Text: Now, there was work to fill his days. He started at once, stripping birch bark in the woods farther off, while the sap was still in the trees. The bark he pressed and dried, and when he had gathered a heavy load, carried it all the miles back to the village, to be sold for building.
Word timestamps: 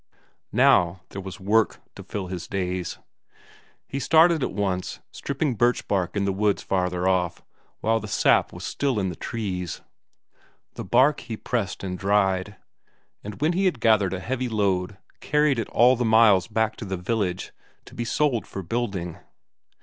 Now, 0.51 1.01
there 1.09 1.21
was 1.21 1.39
work 1.39 1.79
to 1.93 2.01
fill 2.01 2.25
his 2.25 2.47
days. 2.47 2.97
He 3.87 3.99
started 3.99 4.41
at 4.41 4.51
once, 4.51 4.99
stripping 5.11 5.53
birch 5.53 5.87
bark 5.87 6.15
in 6.17 6.25
the 6.25 6.33
woods 6.33 6.63
farther 6.63 7.07
off, 7.07 7.43
while 7.81 7.99
the 7.99 8.07
sap 8.07 8.51
was 8.51 8.63
still 8.63 8.99
in 8.99 9.09
the 9.09 9.15
trees. 9.15 9.81
The 10.73 10.83
bark 10.83 11.19
he 11.19 11.37
pressed 11.37 11.83
and 11.83 11.99
dried, 11.99 12.55
and 13.23 13.41
when 13.43 13.53
he 13.53 13.65
had 13.65 13.79
gathered 13.79 14.15
a 14.15 14.19
heavy 14.19 14.49
load, 14.49 14.97
carried 15.19 15.59
it 15.59 15.69
all 15.69 15.95
the 15.95 16.03
miles 16.03 16.47
back 16.47 16.75
to 16.77 16.85
the 16.85 16.97
village, 16.97 17.51
to 17.85 17.93
be 17.93 18.03
sold 18.03 18.47
for 18.47 18.63
building. 18.63 19.19